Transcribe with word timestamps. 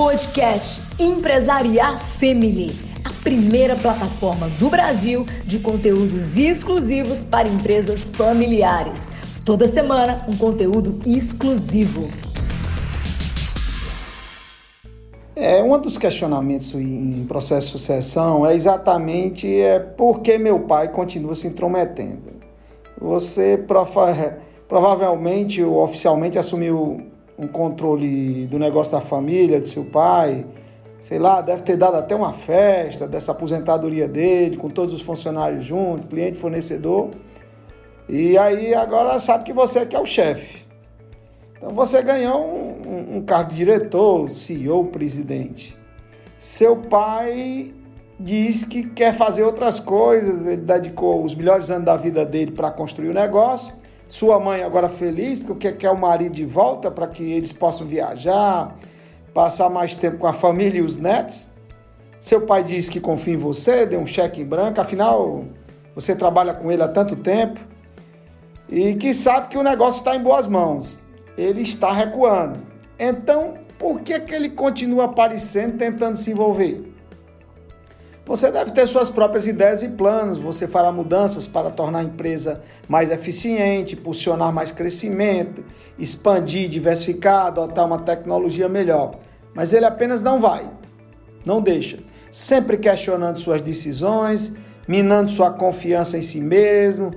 Podcast 0.00 0.80
Empresariar 0.98 2.00
Family, 2.00 2.70
a 3.04 3.12
primeira 3.22 3.76
plataforma 3.76 4.48
do 4.48 4.70
Brasil 4.70 5.26
de 5.44 5.60
conteúdos 5.60 6.38
exclusivos 6.38 7.22
para 7.22 7.46
empresas 7.46 8.08
familiares. 8.08 9.10
Toda 9.44 9.68
semana, 9.68 10.24
um 10.26 10.34
conteúdo 10.38 10.98
exclusivo. 11.06 12.08
É, 15.36 15.62
um 15.62 15.78
dos 15.78 15.98
questionamentos 15.98 16.72
em 16.72 17.26
processo 17.26 17.66
de 17.66 17.72
sucessão 17.72 18.46
é 18.46 18.54
exatamente 18.54 19.60
é, 19.60 19.78
por 19.80 20.22
que 20.22 20.38
meu 20.38 20.60
pai 20.60 20.88
continua 20.88 21.34
se 21.34 21.46
intrometendo. 21.46 22.40
Você 22.98 23.58
prova 23.58 24.38
provavelmente 24.66 25.62
ou 25.62 25.82
oficialmente 25.84 26.38
assumiu 26.38 27.09
um 27.40 27.48
controle 27.48 28.46
do 28.46 28.58
negócio 28.58 28.92
da 28.92 29.00
família, 29.00 29.58
de 29.58 29.66
seu 29.66 29.82
pai, 29.82 30.44
sei 31.00 31.18
lá, 31.18 31.40
deve 31.40 31.62
ter 31.62 31.74
dado 31.74 31.96
até 31.96 32.14
uma 32.14 32.34
festa 32.34 33.08
dessa 33.08 33.32
aposentadoria 33.32 34.06
dele, 34.06 34.58
com 34.58 34.68
todos 34.68 34.92
os 34.92 35.00
funcionários 35.00 35.64
juntos, 35.64 36.04
cliente, 36.04 36.36
fornecedor. 36.36 37.08
E 38.06 38.36
aí 38.36 38.74
agora 38.74 39.18
sabe 39.18 39.44
que 39.44 39.54
você 39.54 39.86
que 39.86 39.96
é 39.96 40.00
o 40.00 40.04
chefe. 40.04 40.66
Então 41.56 41.70
você 41.70 42.02
ganhou 42.02 42.44
um, 42.86 43.16
um 43.16 43.22
cargo 43.22 43.50
de 43.50 43.56
diretor, 43.56 44.28
CEO, 44.28 44.84
presidente. 44.88 45.74
Seu 46.38 46.76
pai 46.76 47.72
diz 48.18 48.64
que 48.64 48.82
quer 48.90 49.14
fazer 49.14 49.44
outras 49.44 49.80
coisas, 49.80 50.46
ele 50.46 50.58
dedicou 50.58 51.24
os 51.24 51.34
melhores 51.34 51.70
anos 51.70 51.86
da 51.86 51.96
vida 51.96 52.22
dele 52.26 52.50
para 52.50 52.70
construir 52.70 53.08
o 53.08 53.14
negócio 53.14 53.79
sua 54.10 54.40
mãe 54.40 54.60
agora 54.64 54.88
feliz 54.88 55.38
porque 55.38 55.70
quer 55.70 55.90
o 55.92 55.96
marido 55.96 56.34
de 56.34 56.44
volta 56.44 56.90
para 56.90 57.06
que 57.06 57.22
eles 57.30 57.52
possam 57.52 57.86
viajar, 57.86 58.76
passar 59.32 59.70
mais 59.70 59.94
tempo 59.94 60.18
com 60.18 60.26
a 60.26 60.32
família 60.32 60.80
e 60.80 60.82
os 60.82 60.96
netos. 60.96 61.48
Seu 62.20 62.40
pai 62.40 62.64
diz 62.64 62.88
que 62.88 62.98
confia 62.98 63.34
em 63.34 63.36
você, 63.36 63.86
deu 63.86 64.00
um 64.00 64.06
cheque 64.06 64.42
em 64.42 64.44
branco, 64.44 64.80
afinal 64.80 65.44
você 65.94 66.16
trabalha 66.16 66.52
com 66.52 66.72
ele 66.72 66.82
há 66.82 66.88
tanto 66.88 67.14
tempo 67.14 67.60
e 68.68 68.94
que 68.96 69.14
sabe 69.14 69.46
que 69.46 69.56
o 69.56 69.62
negócio 69.62 69.98
está 70.00 70.16
em 70.16 70.20
boas 70.20 70.48
mãos. 70.48 70.98
Ele 71.38 71.62
está 71.62 71.92
recuando. 71.92 72.58
Então, 72.98 73.54
por 73.78 74.00
que, 74.00 74.18
que 74.18 74.34
ele 74.34 74.48
continua 74.48 75.04
aparecendo 75.04 75.78
tentando 75.78 76.16
se 76.16 76.32
envolver? 76.32 76.82
Você 78.30 78.48
deve 78.52 78.70
ter 78.70 78.86
suas 78.86 79.10
próprias 79.10 79.44
ideias 79.44 79.82
e 79.82 79.88
planos, 79.88 80.38
você 80.38 80.68
fará 80.68 80.92
mudanças 80.92 81.48
para 81.48 81.68
tornar 81.68 81.98
a 81.98 82.04
empresa 82.04 82.62
mais 82.86 83.10
eficiente, 83.10 83.96
impulsionar 83.96 84.52
mais 84.52 84.70
crescimento, 84.70 85.64
expandir, 85.98 86.68
diversificar, 86.68 87.46
adotar 87.46 87.84
uma 87.84 87.98
tecnologia 87.98 88.68
melhor. 88.68 89.16
Mas 89.52 89.72
ele 89.72 89.84
apenas 89.84 90.22
não 90.22 90.40
vai, 90.40 90.62
não 91.44 91.60
deixa, 91.60 91.98
sempre 92.30 92.76
questionando 92.76 93.36
suas 93.36 93.60
decisões, 93.60 94.54
minando 94.86 95.28
sua 95.28 95.50
confiança 95.50 96.16
em 96.16 96.22
si 96.22 96.40
mesmo, 96.40 97.10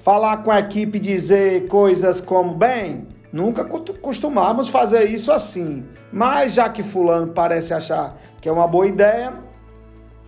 falar 0.00 0.38
com 0.38 0.50
a 0.50 0.60
equipe 0.60 0.98
dizer 0.98 1.68
coisas 1.68 2.18
como: 2.18 2.54
bem, 2.54 3.06
nunca 3.30 3.62
costumamos 3.62 4.70
fazer 4.70 5.10
isso 5.10 5.30
assim, 5.30 5.84
mas 6.10 6.54
já 6.54 6.66
que 6.70 6.82
Fulano 6.82 7.34
parece 7.34 7.74
achar 7.74 8.16
que 8.40 8.48
é 8.48 8.52
uma 8.52 8.66
boa 8.66 8.86
ideia 8.86 9.44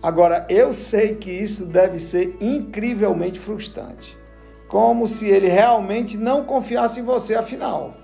Agora, 0.01 0.45
eu 0.49 0.73
sei 0.73 1.15
que 1.15 1.29
isso 1.29 1.65
deve 1.65 1.99
ser 1.99 2.37
incrivelmente 2.39 3.39
frustrante. 3.39 4.17
Como 4.67 5.07
se 5.07 5.27
ele 5.27 5.47
realmente 5.47 6.17
não 6.17 6.45
confiasse 6.45 7.01
em 7.01 7.03
você, 7.03 7.35
afinal. 7.35 7.95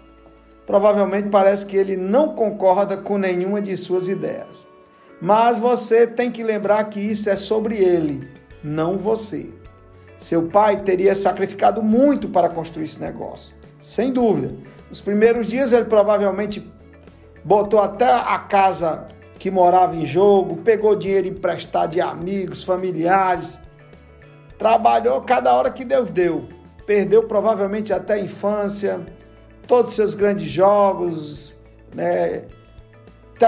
Provavelmente 0.66 1.30
parece 1.30 1.66
que 1.66 1.78
ele 1.78 1.96
não 1.96 2.36
concorda 2.36 2.98
com 2.98 3.18
nenhuma 3.18 3.62
de 3.62 3.78
suas 3.78 4.08
ideias. 4.08 4.68
Mas 5.22 5.58
você 5.58 6.06
tem 6.06 6.32
que 6.32 6.44
lembrar 6.44 6.84
que 6.86 7.00
isso 7.00 7.30
é 7.30 7.36
sobre 7.36 7.78
ele, 7.78 8.28
não 8.64 8.98
você. 8.98 9.54
Seu 10.18 10.48
pai 10.48 10.82
teria 10.82 11.16
sacrificado 11.16 11.82
muito 11.82 12.28
para 12.28 12.50
construir 12.50 12.86
esse 12.86 13.00
negócio, 13.00 13.56
sem 13.80 14.12
dúvida. 14.12 14.54
Nos 14.90 15.00
primeiros 15.00 15.48
dias 15.48 15.72
ele 15.72 15.86
provavelmente 15.86 16.70
botou 17.44 17.80
até 17.80 18.12
a 18.12 18.40
casa 18.40 19.08
que 19.46 19.52
morava 19.52 19.96
em 19.96 20.08
jogo, 20.08 20.58
pegou 20.58 20.96
dinheiro 20.96 21.28
emprestado 21.28 21.92
de 21.92 22.02
amigos, 22.02 22.64
familiares, 22.64 23.60
trabalhou 24.58 25.22
cada 25.22 25.54
hora 25.54 25.70
que 25.70 25.86
Deus 25.86 26.10
deu, 26.10 26.50
perdeu 26.84 27.22
provavelmente 27.28 27.94
até 27.94 28.16
a 28.16 28.20
infância, 28.20 29.06
todos 29.68 29.92
os 29.92 29.96
seus 29.96 30.16
grandes 30.16 30.50
jogos, 30.50 31.56
né, 31.94 32.46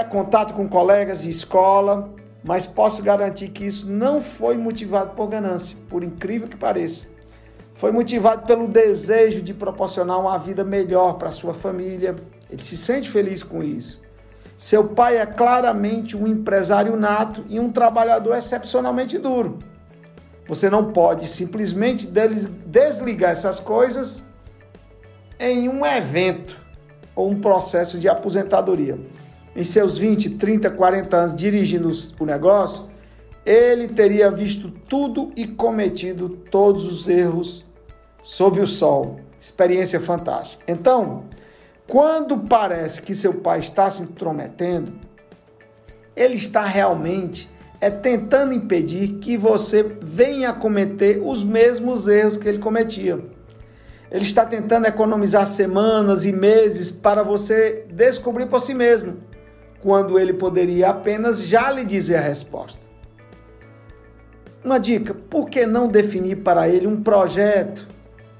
contato 0.08 0.54
com 0.54 0.68
colegas 0.68 1.22
de 1.22 1.30
escola, 1.30 2.14
mas 2.44 2.64
posso 2.64 3.02
garantir 3.02 3.48
que 3.48 3.66
isso 3.66 3.84
não 3.88 4.20
foi 4.20 4.56
motivado 4.56 5.16
por 5.16 5.26
ganância, 5.26 5.76
por 5.88 6.04
incrível 6.04 6.46
que 6.46 6.56
pareça. 6.56 7.06
Foi 7.74 7.90
motivado 7.90 8.46
pelo 8.46 8.68
desejo 8.68 9.42
de 9.42 9.52
proporcionar 9.52 10.20
uma 10.20 10.38
vida 10.38 10.62
melhor 10.62 11.14
para 11.14 11.32
sua 11.32 11.54
família. 11.54 12.14
Ele 12.48 12.62
se 12.62 12.76
sente 12.76 13.10
feliz 13.10 13.42
com 13.42 13.64
isso. 13.64 14.06
Seu 14.58 14.88
pai 14.88 15.18
é 15.18 15.24
claramente 15.24 16.16
um 16.16 16.26
empresário 16.26 16.96
nato 16.96 17.44
e 17.48 17.60
um 17.60 17.70
trabalhador 17.70 18.36
excepcionalmente 18.36 19.16
duro. 19.16 19.56
Você 20.48 20.68
não 20.68 20.92
pode 20.92 21.28
simplesmente 21.28 22.08
desligar 22.66 23.30
essas 23.30 23.60
coisas 23.60 24.24
em 25.38 25.68
um 25.68 25.86
evento 25.86 26.58
ou 27.14 27.30
um 27.30 27.40
processo 27.40 28.00
de 28.00 28.08
aposentadoria. 28.08 28.98
Em 29.54 29.62
seus 29.62 29.96
20, 29.96 30.30
30, 30.30 30.70
40 30.70 31.16
anos 31.16 31.34
dirigindo 31.36 31.88
o 32.18 32.24
negócio, 32.24 32.90
ele 33.46 33.86
teria 33.86 34.28
visto 34.28 34.72
tudo 34.88 35.30
e 35.36 35.46
cometido 35.46 36.30
todos 36.50 36.84
os 36.84 37.08
erros 37.08 37.64
sob 38.20 38.60
o 38.60 38.66
sol. 38.66 39.20
Experiência 39.38 40.00
fantástica. 40.00 40.64
Então, 40.66 41.26
quando 41.88 42.36
parece 42.36 43.00
que 43.00 43.14
seu 43.14 43.32
pai 43.32 43.60
está 43.60 43.90
se 43.90 44.02
intrometendo, 44.02 44.92
ele 46.14 46.34
está 46.34 46.64
realmente 46.66 47.50
é 47.80 47.88
tentando 47.88 48.52
impedir 48.52 49.14
que 49.20 49.38
você 49.38 49.82
venha 50.02 50.52
cometer 50.52 51.22
os 51.24 51.42
mesmos 51.42 52.06
erros 52.06 52.36
que 52.36 52.46
ele 52.46 52.58
cometia. 52.58 53.18
Ele 54.10 54.24
está 54.24 54.44
tentando 54.44 54.86
economizar 54.86 55.46
semanas 55.46 56.26
e 56.26 56.32
meses 56.32 56.90
para 56.90 57.22
você 57.22 57.86
descobrir 57.90 58.46
por 58.46 58.60
si 58.60 58.74
mesmo, 58.74 59.18
quando 59.80 60.18
ele 60.18 60.34
poderia 60.34 60.90
apenas 60.90 61.40
já 61.40 61.70
lhe 61.70 61.84
dizer 61.84 62.16
a 62.16 62.20
resposta. 62.20 62.86
Uma 64.62 64.78
dica: 64.78 65.14
por 65.14 65.48
que 65.48 65.64
não 65.64 65.88
definir 65.88 66.36
para 66.38 66.68
ele 66.68 66.86
um 66.86 67.02
projeto 67.02 67.86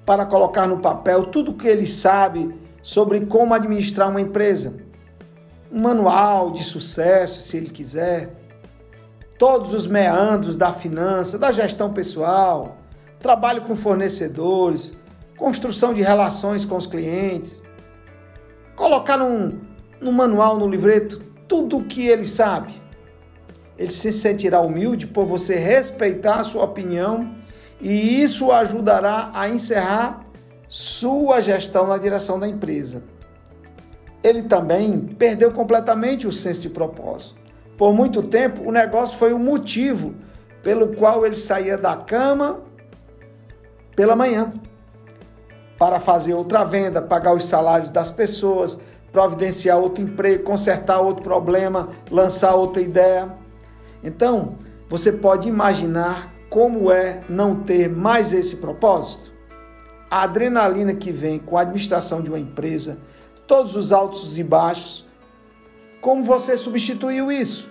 para 0.05 0.27
colocar 0.27 0.67
no 0.67 0.81
papel 0.81 1.27
tudo 1.27 1.53
o 1.53 1.55
que 1.55 1.69
ele 1.69 1.87
sabe 1.87 2.68
sobre 2.89 3.21
como 3.27 3.53
administrar 3.53 4.09
uma 4.09 4.19
empresa. 4.19 4.79
Um 5.71 5.83
manual 5.83 6.53
de 6.53 6.65
sucesso, 6.65 7.39
se 7.43 7.59
ele 7.59 7.69
quiser. 7.69 8.33
Todos 9.39 9.75
os 9.75 9.87
meandros 9.87 10.57
da 10.57 10.73
finança, 10.73 11.37
da 11.37 11.53
gestão 11.53 11.93
pessoal, 11.93 12.79
trabalho 13.19 13.61
com 13.61 13.77
fornecedores, 13.77 14.93
construção 15.37 15.93
de 15.93 16.01
relações 16.01 16.65
com 16.65 16.79
os 16.79 16.87
clientes. 16.87 17.63
Colocar 18.75 19.19
num, 19.19 19.61
num 20.01 20.13
manual, 20.13 20.57
no 20.57 20.67
livreto, 20.67 21.19
tudo 21.47 21.77
o 21.77 21.85
que 21.85 22.07
ele 22.07 22.27
sabe. 22.27 22.73
Ele 23.77 23.93
se 23.93 24.11
sentirá 24.11 24.63
humilde 24.63 25.07
por 25.07 25.27
você 25.27 25.57
respeitar 25.57 26.41
a 26.41 26.45
sua 26.45 26.65
opinião 26.65 27.35
e 27.83 28.23
isso 28.23 28.51
ajudará 28.51 29.31
a 29.35 29.47
encerrar 29.47 30.25
sua 30.69 31.41
gestão 31.41 31.87
na 31.87 31.97
direção 31.97 32.39
da 32.39 32.47
empresa. 32.47 33.03
Ele 34.23 34.43
também 34.43 34.99
perdeu 34.99 35.51
completamente 35.51 36.27
o 36.27 36.33
senso 36.33 36.61
de 36.63 36.71
propósito. 36.71 37.41
Por 37.77 37.95
muito 37.95 38.23
tempo, 38.23 38.69
o 38.69 38.73
negócio 38.73 39.17
foi 39.17 39.33
o 39.33 39.39
motivo 39.39 40.15
pelo 40.63 40.95
qual 40.97 41.25
ele 41.25 41.37
saía 41.37 41.79
da 41.79 41.97
cama 41.97 42.61
pela 43.97 44.15
manhã 44.15 44.53
para 45.79 46.01
fazer 46.01 46.35
outra 46.35 46.65
venda, 46.65 47.01
pagar 47.01 47.35
os 47.35 47.45
salários 47.45 47.89
das 47.89 48.11
pessoas, 48.11 48.79
providenciar 49.13 49.79
outro 49.79 50.03
emprego, 50.03 50.43
consertar 50.43 51.01
outro 51.01 51.23
problema, 51.23 51.91
lançar 52.11 52.55
outra 52.55 52.83
ideia. 52.83 53.33
Então, 54.03 54.57
você 54.89 55.13
pode 55.13 55.49
imaginar 55.49 56.35
como 56.51 56.91
é 56.91 57.23
não 57.29 57.57
ter 57.57 57.89
mais 57.89 58.33
esse 58.33 58.57
propósito? 58.57 59.38
A 60.11 60.23
adrenalina 60.23 60.95
que 60.95 61.13
vem 61.13 61.39
com 61.39 61.57
a 61.57 61.63
administração 61.63 62.23
de 62.23 62.31
uma 62.31 62.39
empresa, 62.39 62.99
todos 63.47 63.77
os 63.77 63.93
altos 63.93 64.39
e 64.39 64.45
baixos. 64.45 65.07
Como 66.01 66.23
você 66.23 66.57
substituiu 66.57 67.31
isso? 67.31 67.71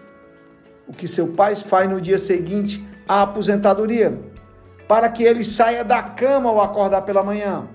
O 0.87 0.93
que 0.93 1.07
seu 1.07 1.29
pai 1.29 1.55
faz 1.55 1.89
no 1.89 1.99
dia 1.99 2.17
seguinte 2.17 2.85
à 3.07 3.23
aposentadoria, 3.23 4.19
para 4.87 5.09
que 5.09 5.23
ele 5.23 5.43
saia 5.43 5.83
da 5.83 6.01
cama 6.01 6.49
ao 6.49 6.61
acordar 6.61 7.01
pela 7.01 7.23
manhã. 7.23 7.67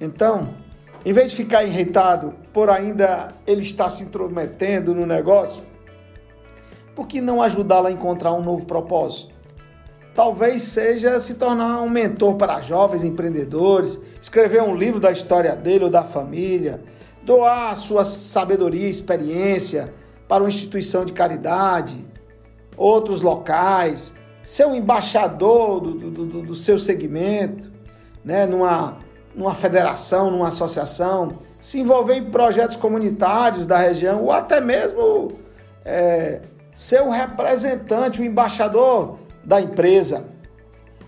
Então, 0.00 0.54
em 1.04 1.12
vez 1.12 1.30
de 1.30 1.36
ficar 1.36 1.64
irritado 1.64 2.34
por 2.52 2.70
ainda 2.70 3.28
ele 3.46 3.62
estar 3.62 3.90
se 3.90 4.02
intrometendo 4.02 4.94
no 4.94 5.06
negócio, 5.06 5.62
por 6.94 7.06
que 7.06 7.20
não 7.20 7.40
ajudá-la 7.40 7.88
a 7.88 7.92
encontrar 7.92 8.32
um 8.32 8.42
novo 8.42 8.66
propósito? 8.66 9.37
Talvez 10.18 10.64
seja 10.64 11.20
se 11.20 11.34
tornar 11.34 11.80
um 11.80 11.88
mentor 11.88 12.34
para 12.34 12.60
jovens 12.60 13.04
empreendedores, 13.04 14.00
escrever 14.20 14.60
um 14.60 14.74
livro 14.74 14.98
da 14.98 15.12
história 15.12 15.54
dele 15.54 15.84
ou 15.84 15.90
da 15.90 16.02
família, 16.02 16.82
doar 17.22 17.76
sua 17.76 18.04
sabedoria 18.04 18.88
e 18.88 18.90
experiência 18.90 19.94
para 20.26 20.42
uma 20.42 20.48
instituição 20.48 21.04
de 21.04 21.12
caridade, 21.12 22.04
outros 22.76 23.22
locais, 23.22 24.12
ser 24.42 24.66
um 24.66 24.74
embaixador 24.74 25.82
do, 25.82 25.94
do, 25.94 26.26
do, 26.26 26.42
do 26.42 26.54
seu 26.56 26.80
segmento, 26.80 27.70
né, 28.24 28.44
numa, 28.44 28.98
numa 29.36 29.54
federação, 29.54 30.32
numa 30.32 30.48
associação, 30.48 31.28
se 31.60 31.78
envolver 31.78 32.16
em 32.16 32.24
projetos 32.24 32.74
comunitários 32.74 33.68
da 33.68 33.78
região 33.78 34.24
ou 34.24 34.32
até 34.32 34.60
mesmo 34.60 35.28
é, 35.84 36.40
ser 36.74 37.02
o 37.02 37.08
representante, 37.08 38.20
o 38.20 38.24
embaixador 38.24 39.27
da 39.48 39.62
empresa. 39.62 40.26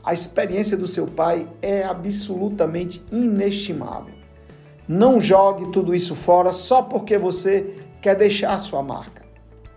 A 0.02 0.14
experiência 0.14 0.74
do 0.74 0.86
seu 0.86 1.06
pai 1.06 1.46
é 1.60 1.84
absolutamente 1.84 3.04
inestimável. 3.12 4.14
Não 4.88 5.20
jogue 5.20 5.70
tudo 5.70 5.94
isso 5.94 6.14
fora 6.14 6.50
só 6.50 6.80
porque 6.80 7.18
você 7.18 7.74
quer 8.00 8.16
deixar 8.16 8.58
sua 8.58 8.82
marca. 8.82 9.26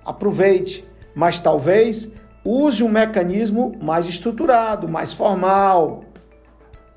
Aproveite, 0.06 0.88
mas 1.14 1.42
talvez 1.42 2.10
use 2.44 2.82
um 2.82 2.88
mecanismo 2.88 3.78
mais 3.82 4.08
estruturado, 4.08 4.88
mais 4.88 5.12
formal. 5.12 6.06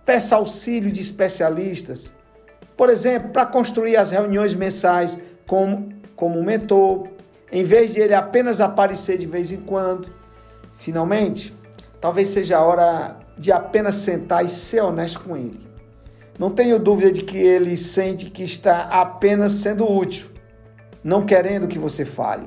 Peça 0.04 0.36
auxílio 0.36 0.92
de 0.92 1.00
especialistas. 1.00 2.14
Por 2.76 2.88
exemplo, 2.88 3.30
para 3.30 3.44
construir 3.44 3.96
as 3.96 4.12
reuniões 4.12 4.54
mensais 4.54 5.18
como, 5.48 5.88
como 6.14 6.40
mentor, 6.44 7.08
em 7.50 7.64
vez 7.64 7.92
de 7.92 8.00
ele 8.00 8.14
apenas 8.14 8.60
aparecer 8.60 9.18
de 9.18 9.26
vez 9.26 9.50
em 9.50 9.60
quando. 9.60 10.25
Finalmente, 10.76 11.52
talvez 12.00 12.28
seja 12.28 12.58
a 12.58 12.62
hora 12.62 13.18
de 13.36 13.50
apenas 13.50 13.96
sentar 13.96 14.44
e 14.44 14.48
ser 14.48 14.82
honesto 14.82 15.20
com 15.20 15.36
ele. 15.36 15.66
Não 16.38 16.50
tenho 16.50 16.78
dúvida 16.78 17.10
de 17.10 17.22
que 17.22 17.38
ele 17.38 17.76
sente 17.76 18.30
que 18.30 18.44
está 18.44 18.82
apenas 18.82 19.52
sendo 19.52 19.90
útil, 19.90 20.28
não 21.02 21.24
querendo 21.24 21.66
que 21.66 21.78
você 21.78 22.04
fale. 22.04 22.46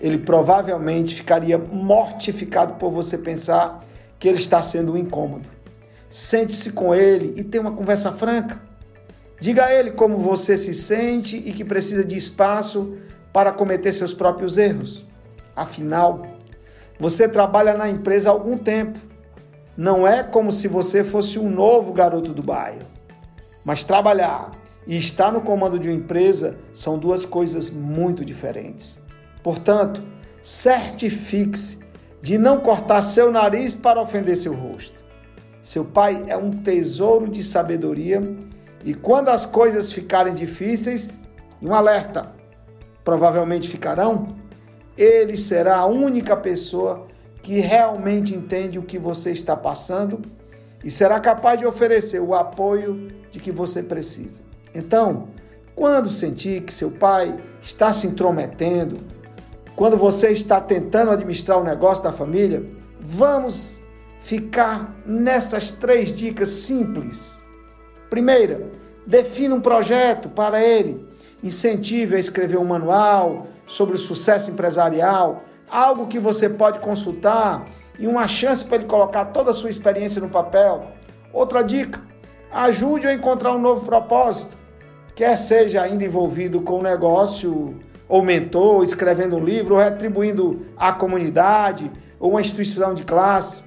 Ele 0.00 0.16
provavelmente 0.16 1.16
ficaria 1.16 1.58
mortificado 1.58 2.74
por 2.74 2.90
você 2.90 3.18
pensar 3.18 3.80
que 4.18 4.28
ele 4.28 4.38
está 4.38 4.62
sendo 4.62 4.92
um 4.92 4.96
incômodo. 4.96 5.48
Sente-se 6.08 6.70
com 6.70 6.94
ele 6.94 7.34
e 7.36 7.44
tenha 7.44 7.62
uma 7.62 7.72
conversa 7.72 8.12
franca. 8.12 8.62
Diga 9.40 9.66
a 9.66 9.74
ele 9.74 9.90
como 9.90 10.18
você 10.18 10.56
se 10.56 10.72
sente 10.72 11.36
e 11.36 11.52
que 11.52 11.64
precisa 11.64 12.04
de 12.04 12.16
espaço 12.16 12.96
para 13.32 13.52
cometer 13.52 13.92
seus 13.92 14.14
próprios 14.14 14.56
erros. 14.56 15.06
Afinal, 15.54 16.22
você 17.00 17.26
trabalha 17.26 17.72
na 17.72 17.88
empresa 17.88 18.28
há 18.28 18.32
algum 18.32 18.58
tempo. 18.58 18.98
Não 19.74 20.06
é 20.06 20.22
como 20.22 20.52
se 20.52 20.68
você 20.68 21.02
fosse 21.02 21.38
um 21.38 21.48
novo 21.48 21.94
garoto 21.94 22.34
do 22.34 22.42
bairro. 22.42 22.86
Mas 23.64 23.84
trabalhar 23.84 24.50
e 24.86 24.98
estar 24.98 25.32
no 25.32 25.40
comando 25.40 25.78
de 25.78 25.88
uma 25.88 25.96
empresa 25.96 26.58
são 26.74 26.98
duas 26.98 27.24
coisas 27.24 27.70
muito 27.70 28.22
diferentes. 28.22 29.00
Portanto, 29.42 30.02
certifique-se 30.42 31.78
de 32.20 32.36
não 32.36 32.60
cortar 32.60 33.00
seu 33.00 33.32
nariz 33.32 33.74
para 33.74 34.00
ofender 34.00 34.36
seu 34.36 34.54
rosto. 34.54 35.02
Seu 35.62 35.84
pai 35.84 36.24
é 36.28 36.36
um 36.36 36.50
tesouro 36.50 37.28
de 37.28 37.42
sabedoria 37.42 38.22
e 38.84 38.92
quando 38.92 39.30
as 39.30 39.46
coisas 39.46 39.90
ficarem 39.90 40.34
difíceis, 40.34 41.18
um 41.62 41.72
alerta, 41.74 42.34
provavelmente 43.02 43.68
ficarão, 43.68 44.39
ele 45.00 45.36
será 45.36 45.78
a 45.78 45.86
única 45.86 46.36
pessoa 46.36 47.06
que 47.42 47.58
realmente 47.58 48.34
entende 48.34 48.78
o 48.78 48.82
que 48.82 48.98
você 48.98 49.30
está 49.30 49.56
passando 49.56 50.20
e 50.84 50.90
será 50.90 51.18
capaz 51.18 51.58
de 51.58 51.64
oferecer 51.64 52.20
o 52.20 52.34
apoio 52.34 53.08
de 53.30 53.40
que 53.40 53.50
você 53.50 53.82
precisa. 53.82 54.42
Então, 54.74 55.28
quando 55.74 56.10
sentir 56.10 56.62
que 56.62 56.74
seu 56.74 56.90
pai 56.90 57.42
está 57.62 57.94
se 57.94 58.06
intrometendo, 58.06 58.96
quando 59.74 59.96
você 59.96 60.32
está 60.32 60.60
tentando 60.60 61.10
administrar 61.10 61.58
o 61.58 61.64
negócio 61.64 62.04
da 62.04 62.12
família, 62.12 62.62
vamos 63.00 63.80
ficar 64.20 64.94
nessas 65.06 65.72
três 65.72 66.14
dicas 66.14 66.50
simples. 66.50 67.42
Primeira, 68.10 68.68
defina 69.06 69.54
um 69.54 69.60
projeto 69.60 70.28
para 70.28 70.62
ele 70.62 71.08
incentive 71.42 72.16
a 72.16 72.18
escrever 72.18 72.58
um 72.58 72.64
manual 72.64 73.48
sobre 73.66 73.94
o 73.94 73.98
sucesso 73.98 74.50
empresarial, 74.50 75.42
algo 75.70 76.06
que 76.06 76.18
você 76.18 76.48
pode 76.48 76.80
consultar 76.80 77.66
e 77.98 78.06
uma 78.06 78.26
chance 78.26 78.64
para 78.64 78.76
ele 78.76 78.86
colocar 78.86 79.26
toda 79.26 79.50
a 79.50 79.54
sua 79.54 79.70
experiência 79.70 80.20
no 80.20 80.28
papel. 80.28 80.90
Outra 81.32 81.62
dica: 81.62 82.00
ajude 82.52 83.06
a 83.06 83.14
encontrar 83.14 83.52
um 83.52 83.60
novo 83.60 83.84
propósito, 83.84 84.56
quer 85.14 85.36
seja 85.36 85.82
ainda 85.82 86.04
envolvido 86.04 86.60
com 86.60 86.78
o 86.78 86.82
negócio, 86.82 87.78
ou 88.08 88.22
mentor, 88.22 88.82
escrevendo 88.82 89.36
um 89.36 89.44
livro, 89.44 89.76
ou 89.76 89.80
retribuindo 89.80 90.66
à 90.76 90.92
comunidade, 90.92 91.90
ou 92.18 92.30
uma 92.30 92.40
instituição 92.40 92.92
de 92.92 93.04
classe. 93.04 93.62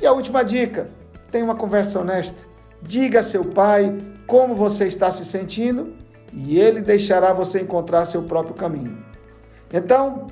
E 0.00 0.06
a 0.06 0.12
última 0.12 0.44
dica: 0.44 0.88
tenha 1.30 1.44
uma 1.44 1.54
conversa 1.54 2.00
honesta. 2.00 2.44
Diga 2.82 3.20
a 3.20 3.22
seu 3.22 3.44
pai 3.44 3.96
como 4.26 4.54
você 4.54 4.86
está 4.86 5.10
se 5.10 5.24
sentindo 5.24 5.94
e 6.32 6.58
ele 6.58 6.80
deixará 6.80 7.32
você 7.32 7.60
encontrar 7.60 8.04
seu 8.04 8.22
próprio 8.22 8.54
caminho. 8.54 9.04
Então, 9.72 10.26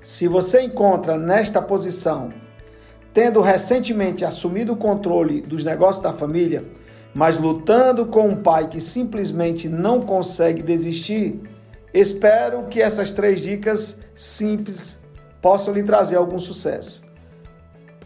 se 0.00 0.28
você 0.28 0.62
encontra 0.62 1.16
nesta 1.16 1.62
posição, 1.62 2.30
tendo 3.12 3.40
recentemente 3.40 4.24
assumido 4.24 4.72
o 4.72 4.76
controle 4.76 5.40
dos 5.40 5.64
negócios 5.64 6.02
da 6.02 6.12
família, 6.12 6.64
mas 7.14 7.38
lutando 7.38 8.06
com 8.06 8.28
um 8.28 8.42
pai 8.42 8.68
que 8.68 8.80
simplesmente 8.80 9.68
não 9.68 10.00
consegue 10.00 10.62
desistir, 10.62 11.40
espero 11.92 12.64
que 12.64 12.82
essas 12.82 13.12
três 13.12 13.42
dicas 13.42 14.00
simples 14.14 14.98
possam 15.40 15.72
lhe 15.72 15.82
trazer 15.82 16.16
algum 16.16 16.38
sucesso. 16.38 17.02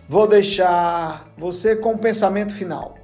Vou 0.08 0.26
deixar 0.26 1.26
você 1.36 1.74
com 1.74 1.90
o 1.90 1.94
um 1.94 1.98
pensamento 1.98 2.54
final. 2.54 2.96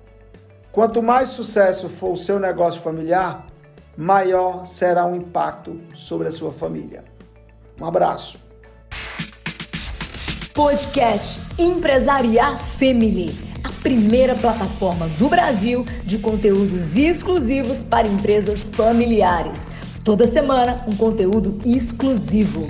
Quanto 0.71 1.03
mais 1.03 1.31
sucesso 1.31 1.89
for 1.89 2.13
o 2.13 2.17
seu 2.17 2.39
negócio 2.39 2.83
familiar, 2.83 3.47
maior 3.97 4.67
será 4.67 5.07
o 5.07 5.15
impacto 5.15 5.81
sobre 5.95 6.29
a 6.29 6.33
sua 6.33 6.53
família. 6.53 7.05
Um 7.81 7.85
abraço. 7.85 8.39
Podcast 10.53 11.41
Empresariar 11.59 12.59
Family, 12.59 13.37
a 13.65 13.73
primeira 13.83 14.37
plataforma 14.37 15.09
do 15.09 15.29
Brasil 15.29 15.85
de 16.05 16.19
conteúdos 16.19 16.97
exclusivos 16.97 17.83
para 17.83 18.07
empresas 18.07 18.69
familiares. 18.69 19.71
Toda 20.05 20.27
semana, 20.27 20.85
um 20.87 20.95
conteúdo 20.97 21.59
exclusivo. 21.67 22.69